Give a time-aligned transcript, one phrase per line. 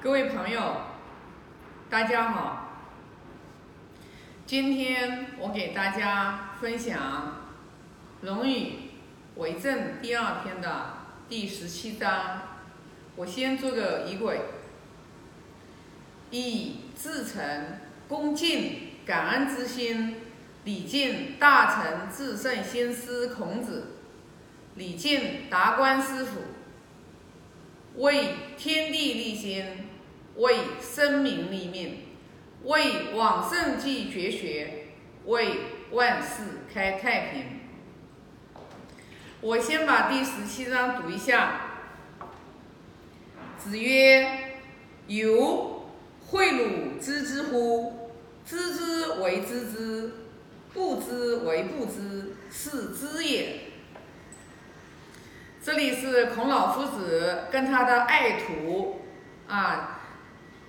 [0.00, 0.76] 各位朋友，
[1.90, 2.68] 大家好。
[4.46, 6.96] 今天我给大家分享
[8.24, 8.52] 《论语·
[9.34, 10.98] 为政》第二篇的
[11.28, 12.42] 第十七章。
[13.16, 14.40] 我先做个仪轨：
[16.30, 20.20] 以至诚、恭敬、感恩之心，
[20.62, 23.94] 礼敬大成至圣先师孔子，
[24.76, 26.40] 礼敬达观师傅，
[27.96, 29.64] 为天地立心。
[30.36, 31.96] 为生民立命，
[32.62, 34.86] 为往圣继绝学，
[35.24, 35.58] 为
[35.90, 37.44] 万世开太平。
[39.40, 41.62] 我先把第十七章读一下。
[43.58, 44.60] 子曰
[45.08, 45.90] ：“由
[46.30, 48.12] 诲鲁知之乎？
[48.46, 50.12] 知之为知之，
[50.72, 53.62] 不知为不知，是知也。”
[55.78, 58.96] 这里是孔老夫子跟他的爱徒
[59.46, 60.00] 啊。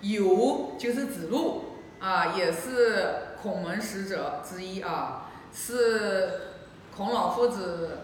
[0.01, 6.41] 有就是子路啊，也是孔门使者之一啊，是
[6.95, 8.01] 孔老夫子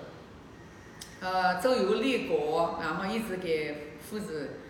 [1.21, 4.61] 呃周游列国，然后一直给夫子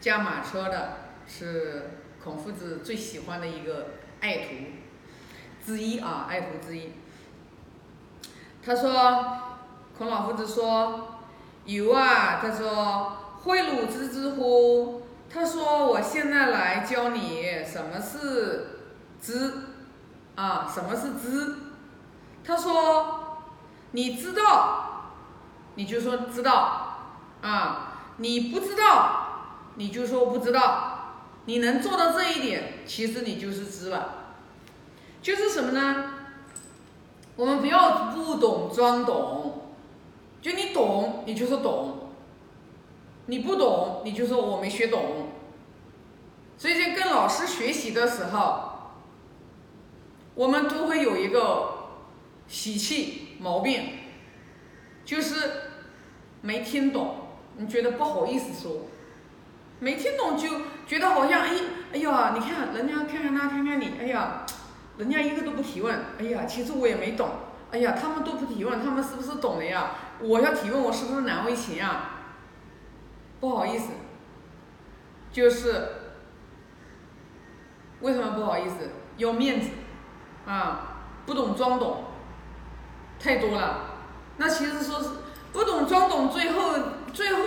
[0.00, 0.92] 驾马车的，
[1.26, 1.90] 是
[2.24, 3.88] 孔夫子最喜欢的一个
[4.22, 4.54] 爱徒
[5.62, 6.94] 之一啊，爱徒之一。
[8.64, 9.36] 他说，
[9.98, 11.18] 孔老夫子说，
[11.64, 15.02] 有啊，他说，诲鲁知之乎？
[15.32, 18.80] 他说：“我现在来教你什么是
[19.20, 19.52] 知，
[20.34, 21.54] 啊，什么是知？
[22.44, 23.38] 他说，
[23.92, 25.12] 你知道，
[25.76, 26.98] 你就说知道，
[27.40, 29.26] 啊，你不知道，
[29.76, 30.88] 你就说不知道。
[31.46, 34.14] 你能做到这一点，其实你就是知了。
[35.22, 36.10] 就是什么呢？
[37.36, 39.61] 我们不要不懂装懂，
[40.42, 41.98] 就你懂，你就说懂。”
[43.26, 45.28] 你不懂，你就说我没学懂。
[46.58, 48.72] 所以，在跟老师学习的时候，
[50.34, 51.68] 我们都会有一个
[52.48, 53.90] 习气毛病，
[55.04, 55.52] 就是
[56.40, 57.14] 没听懂，
[57.56, 58.86] 你觉得不好意思说，
[59.78, 60.48] 没听懂就
[60.84, 61.50] 觉得好像哎
[61.92, 64.44] 哎呀，你看人家看看他，看看你，哎呀，
[64.98, 67.28] 人家一个都不提问，哎呀，其实我也没懂，
[67.72, 69.92] 哎呀，他们都不提问，他们是不是懂了呀？
[70.20, 72.10] 我要提问，我是不是难为情呀？
[73.40, 73.92] 不好意思，
[75.32, 75.88] 就是
[78.00, 78.90] 为什么不好意思？
[79.16, 79.70] 要面子
[80.46, 82.04] 啊，不懂装懂，
[83.18, 83.90] 太多了。
[84.36, 85.08] 那其实说是
[85.52, 86.74] 不懂装懂，最后
[87.12, 87.42] 最后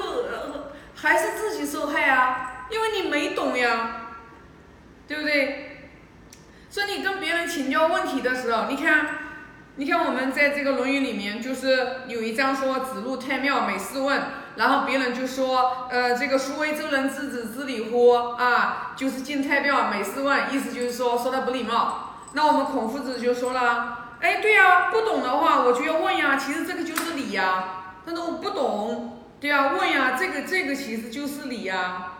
[0.95, 4.07] 还是自己受害啊，因为你没懂呀，
[5.07, 5.87] 对不对？
[6.69, 9.07] 所以你跟别人请教问题的时候，你看，
[9.77, 14.21] 你看我们在这个《论语》里面，就是有一章说子路太庙，每事问。
[14.55, 18.11] 然后别人就说，呃，这个孰为周人之子之礼乎？
[18.13, 22.13] 啊，就是进太庙，每事问，意思就是说说他不礼貌。
[22.31, 27.97] 那我们孔夫子就说了，哎，对呀，不懂的话我就要问呀，其实这个就是礼呀。
[28.05, 32.13] 他说我不懂，对呀，问呀，这个这个其实就是礼呀。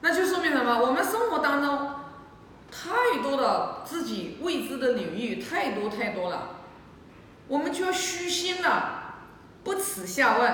[0.00, 0.80] 那就说明什么？
[0.80, 1.92] 我们生活当中
[2.72, 6.48] 太多的自己未知的领域太多太多了，
[7.48, 9.16] 我们就要虚心了，
[9.64, 10.52] 不耻下问。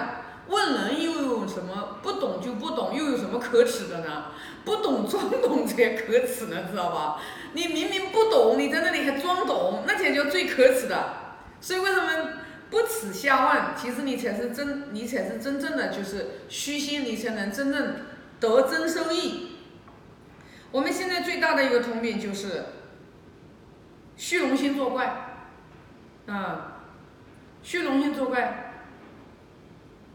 [0.49, 4.29] 问人又有什么不懂就不懂，又有什么可耻的呢？
[4.65, 7.21] 不懂装懂才可耻呢，知道吧？
[7.53, 11.15] 你明明不懂，你在那里还装懂，那才叫最可耻的。
[11.61, 12.31] 所以为什么
[12.71, 13.77] 不耻下问？
[13.77, 17.97] 其实你才是真，你才是真正的就是虚心，你才能真正
[18.41, 19.59] 得真收益。
[20.71, 22.65] 我们现在最大的一个通病就是
[24.17, 25.43] 虚荣心作怪，
[26.27, 26.78] 啊，
[27.69, 28.83] 虚荣心作怪。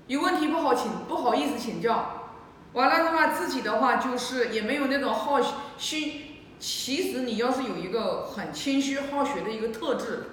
[0.08, 2.31] 有问题不好请，不好意思请教。
[2.74, 5.40] 完了的话，自己的话就是也没有那种好
[5.78, 6.40] 虚。
[6.58, 10.24] 其实你要是有一个很谦虚好学的一个特质，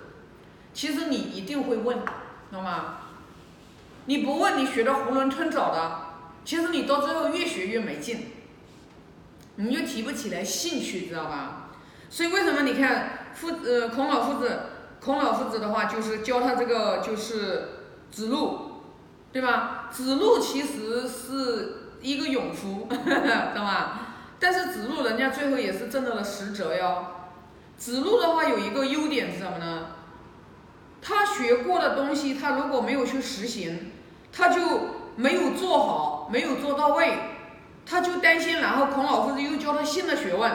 [0.73, 1.99] 其实你一定会问，
[2.51, 3.01] 懂吗？
[4.07, 6.01] 你不问，你学的囫囵吞枣的，
[6.47, 8.29] 其实你到最后越学越没劲，
[9.57, 11.69] 你就提不起来兴趣，知道吧？
[12.09, 14.70] 所以为什么你看夫呃孔老夫子，
[15.01, 17.69] 孔老夫子的话就是教他这个就是
[18.11, 18.67] 子路。
[19.33, 19.89] 对吧？
[19.93, 24.01] 子路其实是一个勇夫， 知道吗？
[24.41, 27.07] 但是子路人家最后也是挣到了实折哟。
[27.77, 29.87] 子路的话有一个优点是什么呢？
[31.01, 33.93] 他学过的东西，他如果没有去实行，
[34.33, 34.61] 他就
[35.15, 37.17] 没有做好，没有做到位，
[37.87, 38.59] 他就担心。
[38.59, 40.51] 然后孔老夫子又教他新的学问。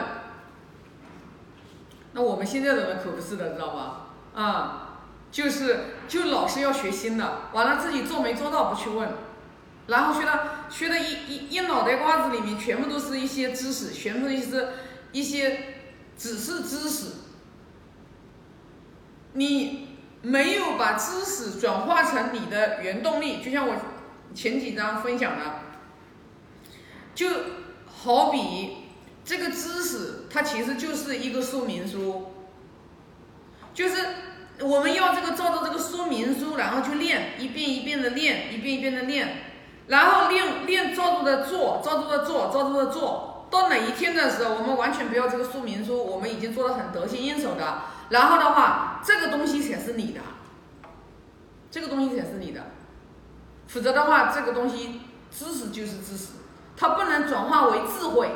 [2.12, 4.05] 那我们现在的人可不是的，知道吧？
[4.36, 4.82] 啊。
[5.28, 9.12] 就是就老是要学新的，完了自己做没做到不去问，
[9.88, 14.68] 然后学的学的一一一脑袋瓜子里面全部都是一些知识，全部都是
[15.12, 15.74] 一些
[16.16, 17.06] 只是知识。
[19.34, 19.88] 你
[20.22, 23.74] 没有把知识转化成你的原动力，就像我
[24.32, 25.44] 前几章分享的，
[27.14, 27.28] 就
[27.84, 28.84] 好比
[29.22, 32.35] 这个知识，它其实就是一个说明书，
[33.76, 33.94] 就是
[34.60, 39.42] 我们要这个照着这个说明书，然后去练，一遍一遍的练，一遍一遍的练。
[39.88, 47.82] 然后练练照着的做，照着的做，照着的做到哪一天的时候，我们完全不要这个说明书，我们已经做的很得心应手的。
[48.08, 50.20] 然后的话，这个东西才是你的，
[51.70, 52.62] 这个东西才是你的。
[53.68, 56.28] 否则的话，这个东西知识就是知识，
[56.78, 58.30] 它不能转化为智慧。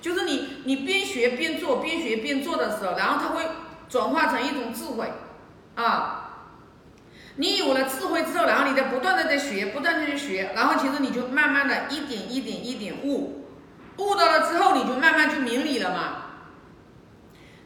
[0.00, 3.44] 就是你你边学边做，边学边做的时候，然后它会
[3.88, 5.12] 转化成一种智慧，
[5.74, 6.22] 啊。
[7.38, 13.44] 你有了智慧之后，然后你在不断的在学，不断的去学，然后其实你就慢慢的一点一点一点悟，
[13.98, 16.22] 悟到了之后，你就慢慢就明理了嘛。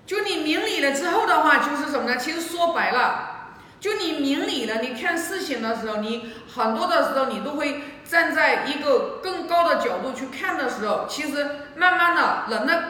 [0.04, 2.16] 就你明理了之后的话，就是什么呢？
[2.16, 12.82] 其实说白了，就你明理了，你看事情的时候，你很多的时候你都会站在一个更高的角度去看的时候，其实慢慢的人的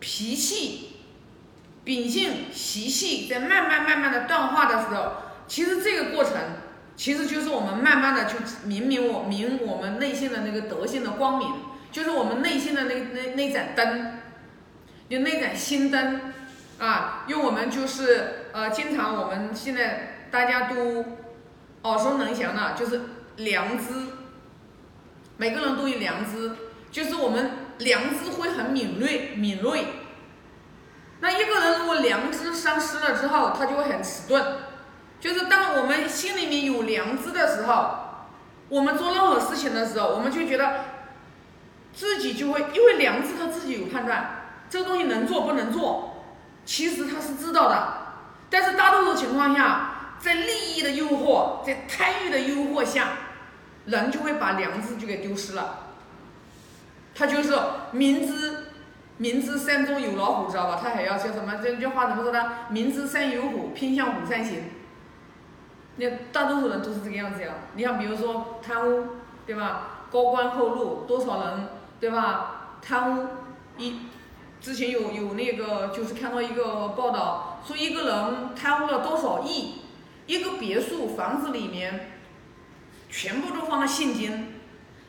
[0.00, 0.91] 脾气、
[1.84, 5.12] 秉性、习气在慢慢慢慢的淡化的时候。
[5.48, 6.34] 其实这个过程，
[6.96, 11.48] 其实就是我们慢慢的去明明我明我们内心的那个德性的光明，
[11.90, 14.18] 就是我们内心的那那那盏灯，
[15.10, 16.32] 就那盏心灯
[16.78, 21.04] 啊，用我们就是呃，经常我们现在大家都
[21.82, 23.02] 耳熟能详的，就是
[23.36, 23.92] 良知，
[25.36, 26.52] 每个人都有良知，
[26.90, 29.84] 就是我们良知会很敏锐敏锐。
[31.22, 34.44] 那一个人如果良知丧失了之后，他就会很迟钝。
[35.20, 37.94] 就是当我们心里面有良知的时候，
[38.68, 40.80] 我们做任何事情的时候，我们就觉得
[41.94, 46.24] 自己就会，因为良知他自己有判断，这个东西能做不能做，
[46.64, 47.98] 其实他是知道的。
[48.50, 53.10] 但是大多数情况下，在利益的诱惑，在贪欲的诱惑下，
[53.86, 55.78] 人就会把良知就给丢失了。
[57.14, 57.56] 他就是
[57.92, 58.61] 明知
[59.18, 60.80] 明知山中有老虎，知道吧？
[60.82, 61.60] 他还要叫什么？
[61.62, 62.52] 这句话怎么说呢？
[62.70, 64.64] 明知山有虎，偏向虎山行。
[65.96, 67.54] 那大多数人都是这个样子呀。
[67.74, 69.06] 你像比如说贪污，
[69.46, 70.06] 对吧？
[70.10, 71.68] 高官厚禄，多少人，
[72.00, 72.78] 对吧？
[72.80, 73.26] 贪污
[73.78, 74.00] 一，
[74.60, 79.82] 之前有有那个就是看到一个报道，说一个人贪污了多少亿，
[80.26, 82.10] 一个别墅房子里面
[83.08, 84.54] 全部都放了现金，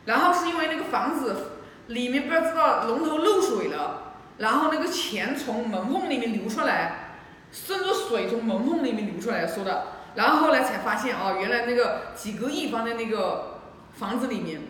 [0.04, 7.18] 然后是因为那个房子里面不知道龙头漏水了，然后那个钱从门缝里面流出来，
[7.52, 9.86] 顺着水从门缝里面流出来说的。
[10.14, 13.60] 然后后来才发现啊，原来那个几个亿放在那个
[13.92, 14.60] 房子里面，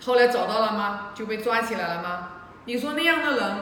[0.00, 1.10] 后来找到了吗？
[1.14, 2.30] 就被抓起来了吗？
[2.66, 3.56] 你说那样的人，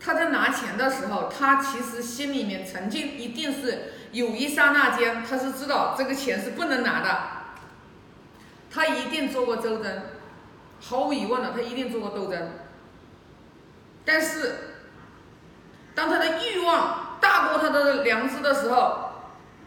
[0.00, 7.18] 他在拿钱的时候，他其实心里面曾经一定是有一刹那间，他是知道这个钱是不能拿的，
[8.70, 10.02] 他一定做过斗争，
[10.80, 12.50] 毫无疑问的，他一定做过斗争。
[14.04, 14.54] 但是，
[15.94, 19.10] 当他的欲望大过他的良知的时候，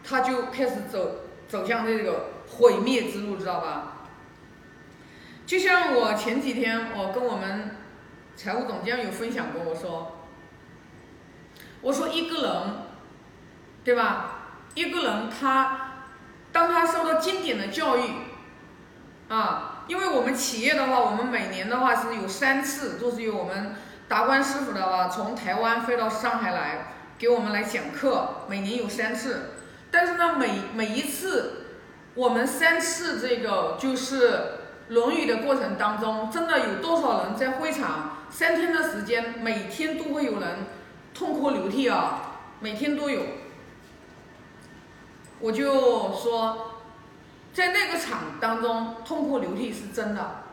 [0.02, 1.16] 他就开始走
[1.48, 3.88] 走向这个毁灭之路，知道吧？
[5.46, 7.76] 就像我前几天我跟我们
[8.34, 10.18] 财务总监有分享过，我说，
[11.82, 12.52] 我说一个人，
[13.84, 14.38] 对吧？
[14.74, 16.06] 一个人他
[16.50, 18.02] 当他受到经典的教育，
[19.28, 23.74] 啊，因为我们企业的话，我们每年的话是有三次，都是由我们
[24.08, 29.50] 达观师傅的话从台湾飞到上海来给我们来讲课，每年有三次。
[29.90, 31.66] 但是呢，每每一次
[32.14, 34.30] 我们三次这个就是
[34.88, 40.66] 《论语》的过程当中，真的有多少人在会场三天的时间，每天都会有人
[41.14, 43.22] 痛哭流涕啊，每天都有。
[45.40, 46.71] 我就说，
[47.52, 50.44] 在那个场当中痛哭流涕是真的，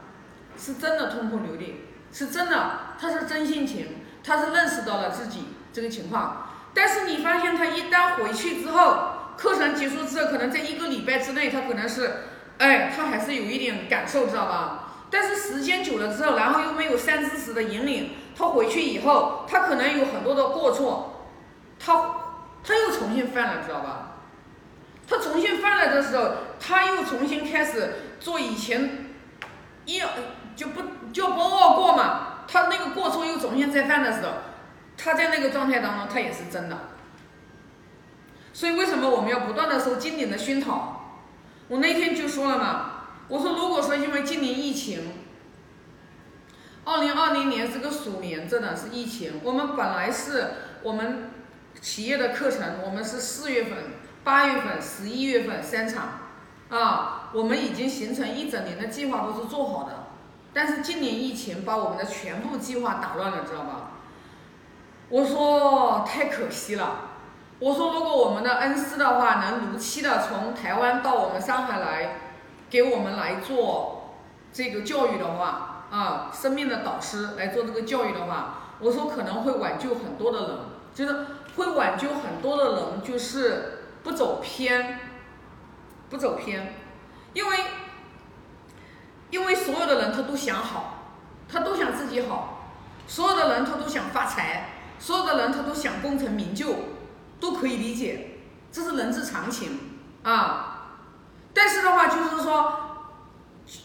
[0.57, 6.47] 是真的痛哭流涕，是真的，他是真性情，他是认识到了自己这个情况。
[6.73, 12.11] 但是你发现他一旦回去之后，课程结束之后，可能在一个礼拜之内，他可能是，
[12.57, 14.93] 哎，他还是有一点感受，知道吧？
[15.09, 21.27] 但是时间久了之后，然后又没有三知识的引领，他回去以后，他可能有很多的过错，
[21.79, 21.95] 他
[22.63, 24.17] 他又重新犯了，知道吧？
[25.09, 29.07] 他重新犯了的时候，他又重新开始做以前
[29.85, 29.99] 一
[30.55, 34.33] 就不就不恶过嘛，他那个过错又重新再犯的时候，
[34.95, 36.77] 他在那个状态当中，他也是真的。
[38.53, 41.17] 所以为什么我们要不断的受经典的熏陶？
[41.69, 42.91] 我那天就说了嘛，
[43.29, 45.13] 我说如果说因为今年疫情，
[46.83, 50.47] 二零二零年这个鼠年真的是疫情，我们本来是
[50.83, 51.31] 我们
[51.79, 53.73] 企业的课程，我们是四月份、
[54.23, 56.19] 八月份、十一月份三场，
[56.69, 60.07] 啊，我们已经形成一整年的计划都是做好的，
[60.53, 63.91] 但是今年疫情把我们的全部计划打乱了，知道吧？
[65.09, 67.05] 我说太可惜了。
[67.59, 72.15] 我说如果我们的恩师的话能如期的从台湾到我们上海来，
[72.69, 74.13] 给我们来做
[74.53, 80.57] 这个教育的话，啊，生命的导师来做这个教育的话，我说可能会挽救很多的人，
[80.93, 81.25] 就是
[81.57, 84.99] 会挽救很多的人，就是不走偏，
[86.09, 86.73] 不走偏，
[87.33, 87.57] 因为
[89.29, 91.13] 因为所有的人他都想好，
[91.47, 92.73] 他都想自己好，
[93.07, 94.75] 所有的人他都想发财。
[95.01, 96.75] 所有的人他都想功成名就，
[97.39, 98.31] 都可以理解，
[98.69, 99.79] 这是人之常情
[100.23, 100.97] 啊。
[101.53, 103.07] 但是的话就是说，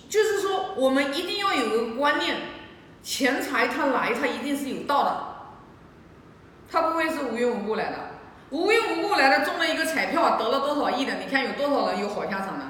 [0.08, 2.36] 就是说我们一定要有个观念，
[3.00, 5.24] 钱财它来，它一定是有道的，
[6.68, 7.98] 它不会是无缘无故来的。
[8.50, 11.14] 无缘无故来的中了一个彩票，得了多少亿的？
[11.14, 12.64] 你看有多少人有好下场的？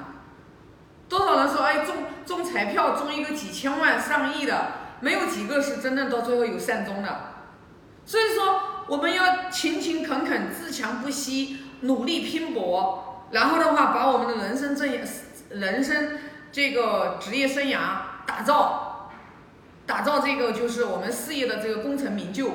[1.07, 4.67] 多少人说哎中中彩票中一个几千万上亿的，
[5.01, 7.33] 没有几个是真正到最后有善终的。
[8.05, 14.85] 所以说，我们要勤勤恳恳、自强不息、努力拼搏，然后的话，把我们的人生这
[15.49, 16.19] 人生
[16.51, 17.77] 这个职业生涯
[18.25, 19.11] 打造，
[19.85, 22.49] 打造这个就是我们事业的这个功成名就。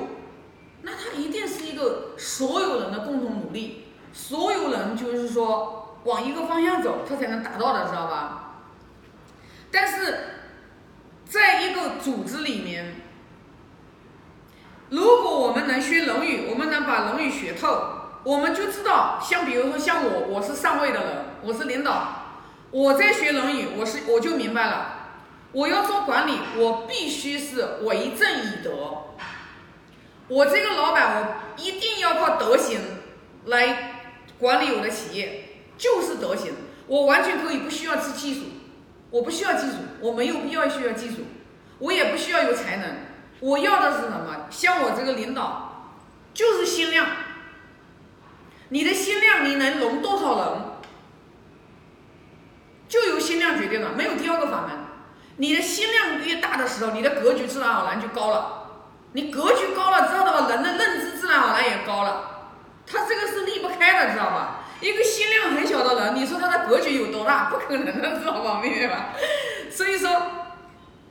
[0.83, 8.57] 那它一定是一个所有人的共同努力，所有人就是说往一个方向走，它才能达到的，知道吧？
[9.71, 10.17] 但是，
[11.25, 12.95] 在一个组织里面。
[14.89, 17.81] 如果我们能学《论语》，我们能把《论语》学透，
[18.25, 22.25] 我们就知道，像比如说像我，我是上位的人，我是领导，
[22.71, 25.13] 我在学《论语》，我是我就明白了，
[25.53, 29.03] 我要做管理，我必须是为政以德。
[30.31, 32.79] 我这个老板，我一定要靠德行
[33.47, 34.05] 来
[34.39, 36.53] 管理我的企业，就是德行，
[36.87, 38.45] 我完全可以不需要技技术，
[39.09, 41.25] 我不需要技术，我没有必要需要技术，
[41.79, 42.95] 我也不需要有才能。
[43.41, 44.47] 我要的是什么？
[44.49, 45.97] 像我这个领导，
[46.33, 47.07] 就是心量。
[48.69, 50.61] 你的心量，你能容多少人，
[52.87, 54.77] 就由心量决定了，没有第二个法门。
[55.35, 58.60] 你的心量越大的时候，你的格局自然而然就高了。
[59.13, 60.47] 你格局高了，知道吧？
[60.49, 62.49] 人的认知自然而然也高了。
[62.85, 64.61] 他这个是离不开的，知道吧？
[64.81, 67.49] 一个心量很小的人，你说他的格局有多大？
[67.49, 68.59] 不可能的，知道吧？
[68.61, 69.09] 明白吧？
[69.69, 70.09] 所以说，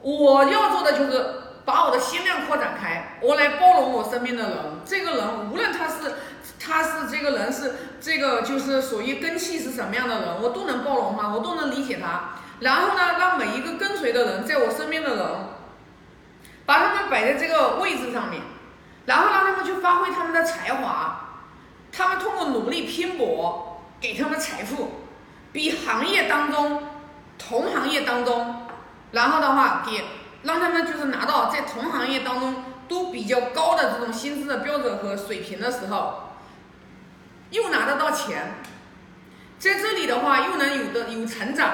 [0.03, 1.35] 我要做的就是。
[1.63, 4.59] 把我的心量扩展开，我来包容我身边的人。
[4.85, 6.15] 这个人无论他是
[6.59, 12.31] 他是这个人是这个就是属于根气是什么样的人，我都能包容他，我都能理解他。
[12.61, 15.27] 然后呢，让每一个跟随的人，在我身边的人，
[16.71, 18.41] 把他们摆在这个位置上面，
[19.07, 21.41] 然后让他们去发挥他们的才华，
[21.91, 25.01] 他们通过努力拼搏，给他们财富，
[25.51, 26.85] 比行业当中
[27.37, 28.69] 同行业当中，
[29.11, 30.05] 然后的话给。
[30.43, 36.31] 让他们就是拿到在同行业当中都比较高的这种薪资的标准和水平的时候，
[37.51, 38.55] 又拿得到钱，
[39.59, 41.71] 在这里的话又能有的有成长，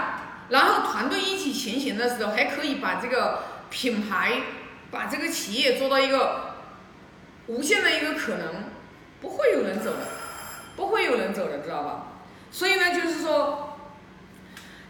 [0.48, 4.32] 然后团队一起前行的时候，还可以把这个品牌，
[4.96, 6.54] 把这个企业做到一个
[7.48, 8.64] 无限的一个可能，
[9.20, 9.98] 不会有人走的，
[10.74, 12.06] 不会有人走的，知道吧？
[12.50, 13.62] 所以呢，就是说。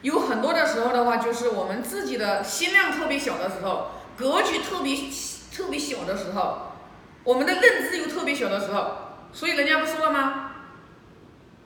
[0.03, 4.95] 有很多的时候的话，就是我们自己的心量特别小的时候，格局特别
[5.53, 6.75] 特别小的时候，
[7.25, 8.93] 我们的认知又特别小的时候，
[9.33, 10.53] 所以人家不说了吗？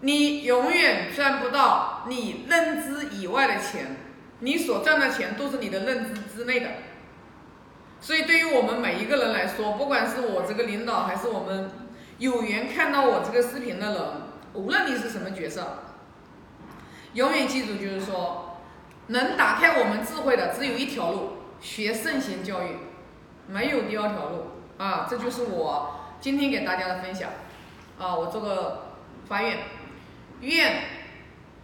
[0.01, 3.97] 你永远赚不到你认知以外的钱，
[4.39, 6.69] 你所赚的钱都是你的认知之内的。
[8.01, 11.71] 所以对于我们每一个人来说，不管是我这个领导，还是我们
[12.19, 14.03] 有缘看到我这个视频的人，
[14.55, 15.85] 无论你是什么角色。
[17.13, 18.61] 永远记住，就是说，
[19.09, 22.77] 能打开我们智慧的只有一条路，学圣贤教育，
[23.49, 24.47] 没有第二条路
[24.79, 25.07] 啊！
[25.11, 27.31] 这就是我今天给大家的分享
[27.99, 28.15] 啊！
[28.15, 28.93] 我做个
[29.29, 29.59] 发愿，
[30.41, 30.83] 愿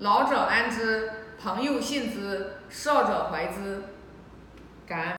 [0.01, 3.85] 老者安之，朋友信之，少者怀之，
[4.87, 5.15] 感恩。